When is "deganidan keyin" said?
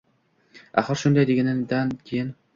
1.33-2.35